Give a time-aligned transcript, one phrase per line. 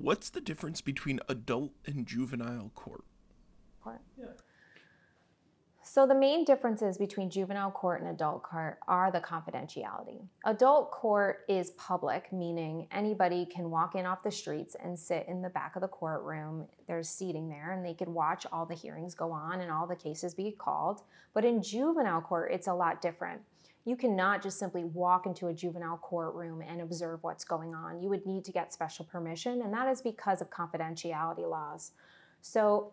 [0.00, 3.04] What's the difference between adult and juvenile court?
[3.82, 4.00] court.
[4.18, 4.26] Yeah.
[5.82, 10.22] So the main differences between juvenile court and adult court are the confidentiality.
[10.44, 15.42] Adult court is public, meaning anybody can walk in off the streets and sit in
[15.42, 16.66] the back of the courtroom.
[16.86, 19.96] There's seating there and they could watch all the hearings go on and all the
[19.96, 21.02] cases be called.
[21.34, 23.40] But in juvenile court, it's a lot different.
[23.84, 28.02] You cannot just simply walk into a juvenile courtroom and observe what's going on.
[28.02, 31.92] You would need to get special permission, and that is because of confidentiality laws.
[32.42, 32.92] So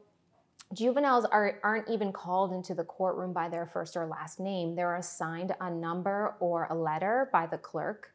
[0.74, 4.76] juveniles are, aren't even called into the courtroom by their first or last name.
[4.76, 8.12] They're assigned a number or a letter by the clerk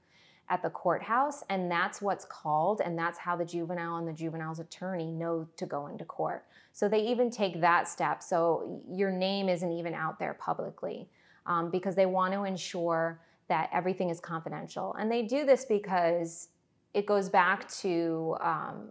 [0.48, 4.60] at the courthouse, and that's what's called, and that's how the juvenile and the juvenile's
[4.60, 6.44] attorney know to go into court.
[6.72, 11.08] So they even take that step, so your name isn't even out there publicly
[11.46, 14.94] um, because they want to ensure that everything is confidential.
[14.98, 16.48] And they do this because
[16.94, 18.90] it goes back to um,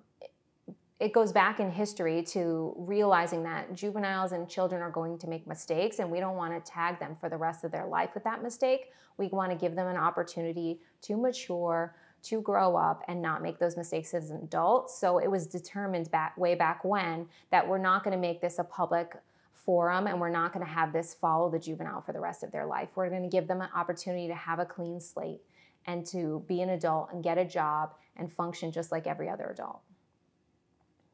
[1.02, 5.48] it goes back in history to realizing that juveniles and children are going to make
[5.48, 8.24] mistakes and we don't want to tag them for the rest of their life with
[8.24, 8.92] that mistake.
[9.18, 13.58] We want to give them an opportunity to mature, to grow up and not make
[13.58, 14.92] those mistakes as an adult.
[14.92, 18.60] So it was determined back way back when that we're not going to make this
[18.60, 19.16] a public
[19.54, 22.52] forum and we're not going to have this follow the juvenile for the rest of
[22.52, 22.90] their life.
[22.96, 25.42] We're going to give them an opportunity to have a clean slate
[25.86, 29.50] and to be an adult and get a job and function just like every other
[29.50, 29.82] adult.